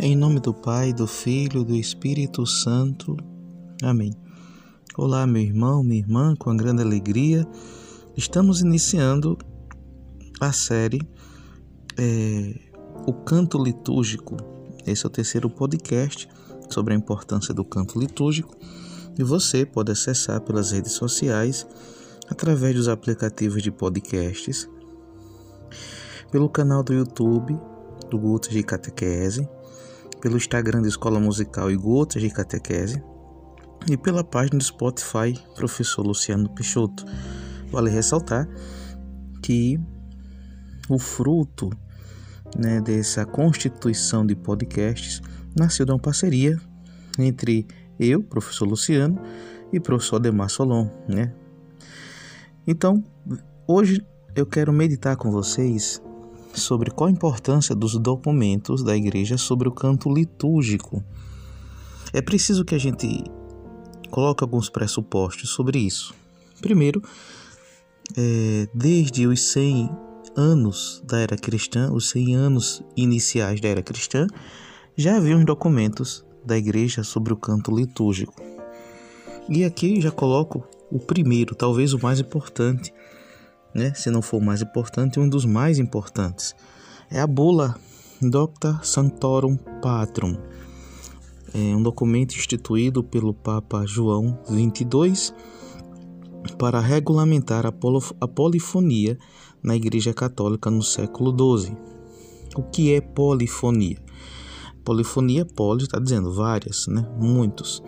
[0.00, 3.16] Em nome do Pai, do Filho, do Espírito Santo.
[3.82, 4.14] Amém.
[4.96, 7.44] Olá, meu irmão, minha irmã, com grande alegria,
[8.16, 9.36] estamos iniciando
[10.40, 11.00] a série
[11.98, 12.54] é,
[13.08, 14.36] O Canto Litúrgico.
[14.86, 16.28] Esse é o terceiro podcast
[16.70, 18.56] sobre a importância do canto litúrgico
[19.18, 21.66] e você pode acessar pelas redes sociais,
[22.30, 24.70] através dos aplicativos de podcasts,
[26.30, 27.58] pelo canal do YouTube
[28.08, 29.57] do Guto de Catequese
[30.20, 33.02] pelo Instagram da Escola Musical e Gotas de Catequese
[33.90, 37.04] e pela página do Spotify Professor Luciano Peixoto.
[37.70, 38.48] Vale ressaltar
[39.42, 39.78] que
[40.88, 41.70] o fruto
[42.56, 45.20] né, dessa constituição de podcasts
[45.58, 46.58] nasceu de uma parceria
[47.18, 47.66] entre
[47.98, 49.20] eu, professor Luciano,
[49.72, 50.88] e professor Ademar Solon.
[51.08, 51.32] Né?
[52.66, 53.04] Então,
[53.66, 56.02] hoje eu quero meditar com vocês
[56.54, 61.02] sobre qual a importância dos documentos da igreja sobre o canto litúrgico.
[62.12, 63.24] É preciso que a gente
[64.10, 66.14] coloque alguns pressupostos sobre isso.
[66.60, 67.02] Primeiro,
[68.16, 69.90] é, desde os 100
[70.36, 74.26] anos da era cristã, os 100 anos iniciais da era cristã,
[74.96, 78.34] já havia uns documentos da igreja sobre o canto litúrgico.
[79.48, 82.92] E aqui já coloco o primeiro, talvez o mais importante,
[83.74, 83.92] né?
[83.94, 86.54] se não for o mais importante, um dos mais importantes.
[87.10, 87.76] É a bula
[88.20, 90.36] Docta Santorum Patrum,
[91.54, 95.32] é um documento instituído pelo Papa João XXII
[96.58, 99.18] para regulamentar a, polifonia
[99.62, 101.76] na Igreja Católica no século XII.
[102.54, 103.96] O que é polifonia?
[104.84, 107.06] Polifonia, poli está dizendo várias, né?
[107.18, 107.82] Muitos.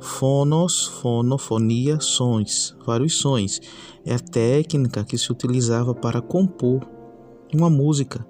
[0.00, 3.60] Fonos, fonofonia, sons, vários sons.
[4.04, 6.86] É a técnica que se utilizava para compor
[7.52, 8.26] uma música.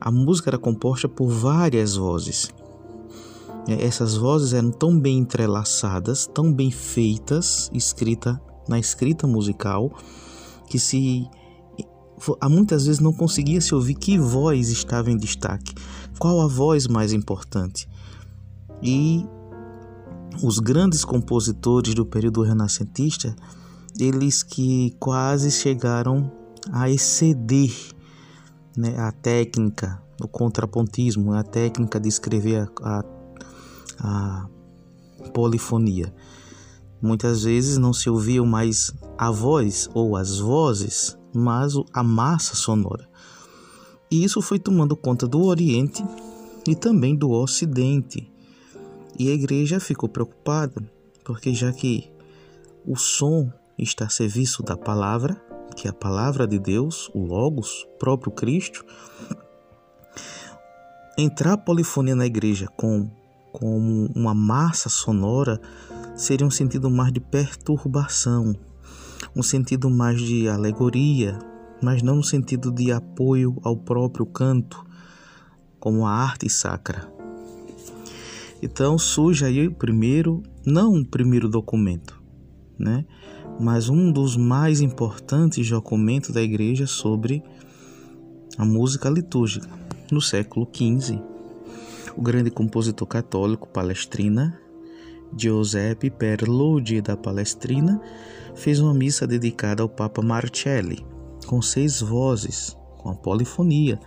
[0.00, 2.50] A música era composta por várias vozes.
[3.68, 9.92] É, essas vozes eram tão bem entrelaçadas, tão bem feitas, escrita na escrita musical,
[10.68, 11.28] que se
[12.48, 15.74] muitas vezes não conseguia se ouvir que voz estava em destaque,
[16.18, 17.88] qual a voz mais importante.
[18.82, 19.24] E
[20.42, 23.34] os grandes compositores do período renascentista,
[23.98, 26.30] eles que quase chegaram
[26.72, 27.72] a exceder
[28.76, 33.04] né, a técnica do contrapontismo, a técnica de escrever a, a,
[34.00, 34.48] a
[35.32, 36.12] polifonia.
[37.00, 43.08] Muitas vezes não se ouvia mais a voz ou as vozes, mas a massa sonora.
[44.10, 46.04] E isso foi tomando conta do Oriente
[46.66, 48.30] e também do Ocidente.
[49.18, 50.82] E a igreja ficou preocupada,
[51.24, 52.10] porque já que
[52.86, 55.34] o som está a serviço da palavra,
[55.74, 58.84] que é a palavra de Deus, o Logos, próprio Cristo,
[61.16, 63.10] entrar a polifonia na igreja com,
[63.52, 65.60] com uma massa sonora
[66.14, 68.54] seria um sentido mais de perturbação,
[69.34, 71.38] um sentido mais de alegoria,
[71.82, 74.84] mas não no sentido de apoio ao próprio canto,
[75.80, 77.15] como a arte sacra.
[78.62, 82.22] Então surge aí o primeiro, não o primeiro documento,
[82.78, 83.04] né?
[83.58, 87.42] mas um dos mais importantes documentos da igreja sobre
[88.58, 89.68] a música litúrgica.
[90.10, 91.20] No século XV,
[92.16, 94.60] o grande compositor católico palestrina
[95.36, 98.00] Giuseppe Perludi da Palestrina
[98.54, 101.04] fez uma missa dedicada ao Papa Marcelli,
[101.46, 103.98] com seis vozes, com a polifonia,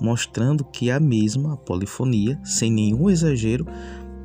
[0.00, 3.66] mostrando que a mesma a polifonia, sem nenhum exagero,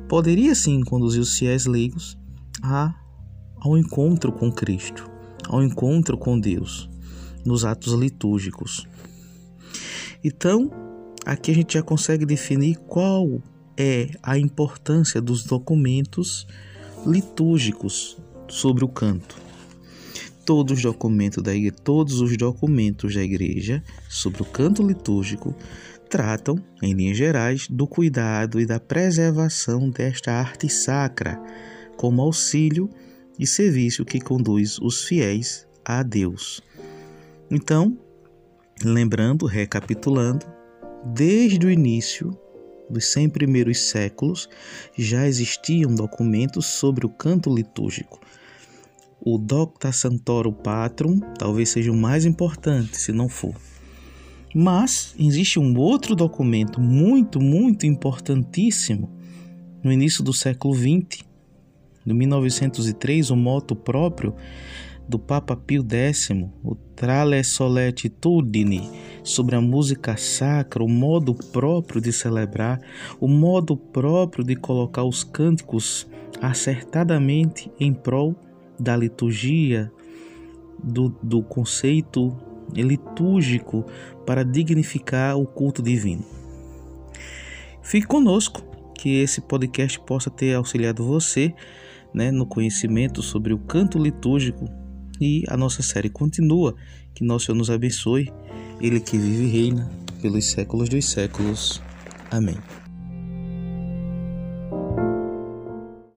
[0.08, 2.18] poderia sim conduzir os fiéis leigos
[2.62, 2.94] a,
[3.56, 5.10] ao encontro com Cristo,
[5.48, 6.88] ao encontro com Deus,
[7.44, 8.86] nos atos litúrgicos.
[10.22, 10.70] Então,
[11.24, 13.42] aqui a gente já consegue definir qual
[13.76, 16.46] é a importância dos documentos
[17.06, 18.16] litúrgicos
[18.48, 19.51] sobre o canto.
[20.44, 25.54] Todos os documentos da igreja, todos os documentos da igreja sobre o canto litúrgico
[26.10, 31.40] tratam, em linhas gerais, do cuidado e da preservação desta arte sacra,
[31.96, 32.90] como auxílio
[33.38, 36.60] e serviço que conduz os fiéis a Deus.
[37.50, 37.96] Então,
[38.84, 40.44] lembrando, recapitulando,
[41.04, 42.36] desde o início
[42.90, 44.48] dos 100 primeiros séculos
[44.96, 48.20] já existiam documentos sobre o canto litúrgico.
[49.24, 53.54] O Docta Santoro Patrum talvez seja o mais importante, se não for.
[54.52, 59.08] Mas existe um outro documento muito, muito importantíssimo
[59.80, 61.24] no início do século XX,
[62.04, 64.34] de 1903, o moto próprio
[65.08, 66.30] do Papa Pio X,
[66.64, 68.90] o Trale Soletitudine,
[69.22, 72.80] sobre a música sacra, o modo próprio de celebrar,
[73.20, 76.08] o modo próprio de colocar os cânticos
[76.40, 78.36] acertadamente em prol
[78.82, 79.92] da liturgia,
[80.82, 82.36] do, do conceito
[82.74, 83.84] litúrgico
[84.26, 86.24] para dignificar o culto divino.
[87.82, 88.62] Fique conosco,
[88.96, 91.52] que esse podcast possa ter auxiliado você
[92.14, 94.68] né, no conhecimento sobre o canto litúrgico
[95.20, 96.74] e a nossa série continua.
[97.14, 98.32] Que nosso Senhor nos abençoe,
[98.80, 99.90] Ele que vive e reina
[100.20, 101.82] pelos séculos dos séculos.
[102.30, 102.56] Amém.